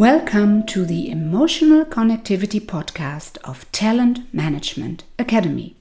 [0.00, 5.76] Welcome to the Emotional Connectivity Podcast of Talent Management Academy.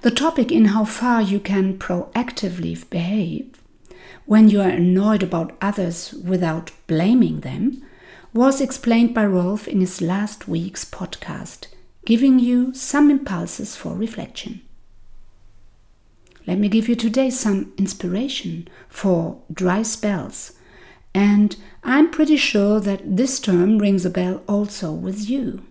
[0.00, 3.60] The topic in how far you can proactively behave
[4.24, 7.84] when you are annoyed about others without blaming them
[8.32, 11.66] was explained by Rolf in his last week's podcast,
[12.06, 14.62] giving you some impulses for reflection.
[16.46, 20.52] Let me give you today some inspiration for dry spells
[21.14, 25.62] and I'm pretty sure that this term rings a bell also with you.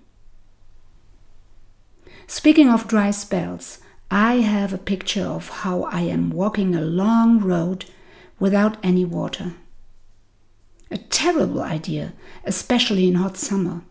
[2.28, 3.80] Speaking of dry spells,
[4.12, 7.86] I have a picture of how I am walking a long road
[8.40, 9.54] without any water.
[10.92, 12.14] A terrible idea,
[12.44, 13.82] especially in hot summer.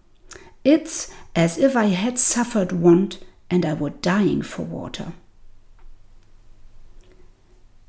[0.64, 5.12] It's as if I had suffered want and I were dying for water.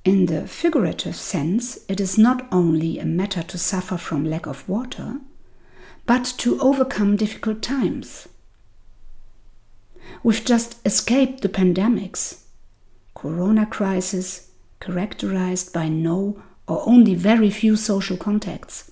[0.10, 4.68] In the figurative sense, it is not only a matter to suffer from lack of
[4.68, 5.20] water,
[6.08, 8.28] but to overcome difficult times.
[10.24, 12.46] We've just escaped the pandemics,
[13.14, 18.90] corona crisis characterized by no or only very few social contacts,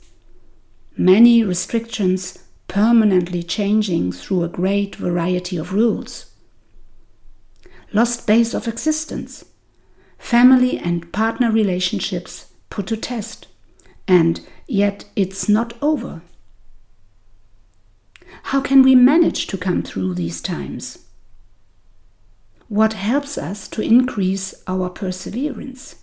[0.96, 6.28] many restrictions permanently changing through a great variety of rules,
[7.92, 9.44] lost base of existence
[10.18, 13.48] family and partner relationships put to test,
[14.08, 16.22] and yet it's not over.
[18.44, 21.06] How can we manage to come through these times?
[22.70, 25.96] What helps us to increase our perseverance?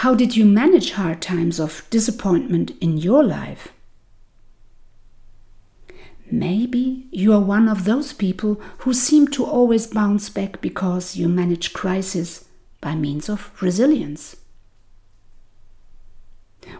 [0.00, 3.72] How did you manage hard times of disappointment in your life?
[6.30, 11.28] Maybe you are one of those people who seem to always bounce back because you
[11.28, 12.46] manage crisis
[12.80, 14.36] by means of resilience.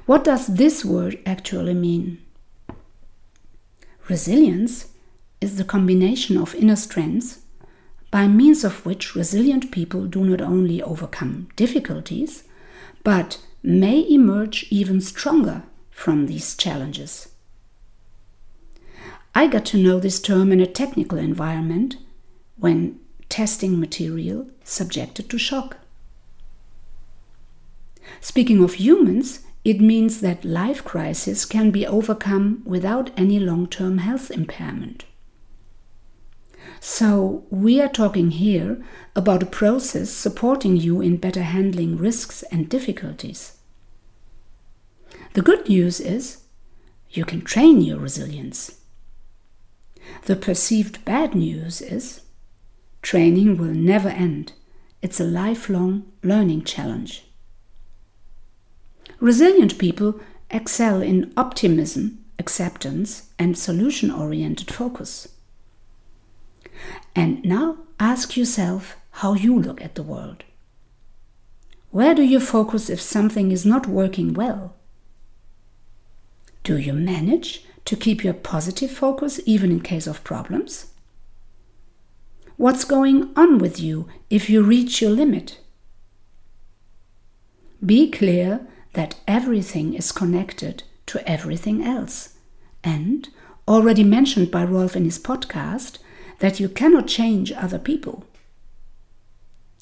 [0.06, 2.18] What does this word actually mean?
[4.08, 4.88] Resilience
[5.40, 7.40] is the combination of inner strengths
[8.10, 12.44] by means of which resilient people do not only overcome difficulties,
[13.04, 17.28] but may emerge even stronger from these challenges.
[19.36, 21.98] I got to know this term in a technical environment
[22.56, 22.98] when
[23.28, 25.76] testing material subjected to shock.
[28.22, 33.98] Speaking of humans, it means that life crisis can be overcome without any long term
[33.98, 35.04] health impairment.
[36.80, 38.82] So, we are talking here
[39.14, 43.58] about a process supporting you in better handling risks and difficulties.
[45.34, 46.44] The good news is
[47.10, 48.80] you can train your resilience.
[50.26, 52.22] The perceived bad news is
[53.00, 54.54] training will never end.
[55.00, 57.26] It's a lifelong learning challenge.
[59.20, 60.18] Resilient people
[60.50, 65.28] excel in optimism, acceptance, and solution oriented focus.
[67.14, 70.42] And now ask yourself how you look at the world.
[71.92, 74.74] Where do you focus if something is not working well?
[76.64, 80.92] Do you manage to keep your positive focus even in case of problems?
[82.56, 85.58] What's going on with you if you reach your limit?
[87.84, 92.34] Be clear that everything is connected to everything else.
[92.82, 93.28] And,
[93.68, 95.98] already mentioned by Rolf in his podcast,
[96.38, 98.24] that you cannot change other people.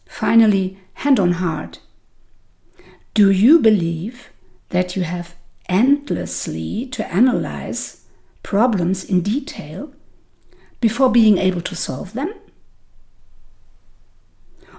[0.06, 1.80] Finally, hand on heart.
[3.14, 4.30] Do you believe
[4.70, 5.36] that you have
[5.68, 8.04] endlessly to analyze
[8.42, 9.92] problems in detail
[10.80, 12.32] before being able to solve them?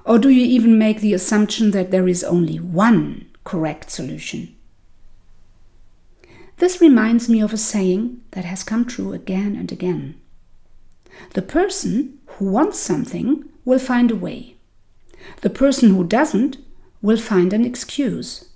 [0.06, 4.56] Or do you even make the assumption that there is only one correct solution?
[6.58, 10.16] This reminds me of a saying that has come true again and again.
[11.34, 14.56] The person who wants something will find a way.
[15.42, 16.58] The person who doesn't
[17.02, 18.50] will find an excuse.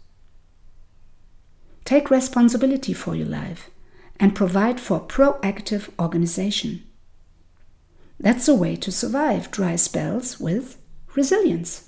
[1.90, 3.72] Take responsibility for your life
[4.20, 6.84] and provide for proactive organization.
[8.20, 10.78] That's a way to survive dry spells with
[11.16, 11.88] resilience.